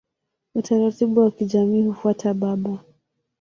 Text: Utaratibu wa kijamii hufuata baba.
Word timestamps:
Utaratibu 0.55 1.19
wa 1.21 1.31
kijamii 1.31 1.81
hufuata 1.83 2.33
baba. 2.33 2.79